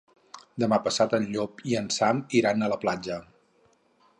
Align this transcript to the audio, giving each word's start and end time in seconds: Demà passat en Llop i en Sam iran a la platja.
Demà 0.61 0.77
passat 0.87 1.13
en 1.17 1.27
Llop 1.35 1.61
i 1.73 1.77
en 1.81 1.91
Sam 1.99 2.25
iran 2.41 2.65
a 2.65 2.71
la 2.73 2.81
platja. 2.87 3.19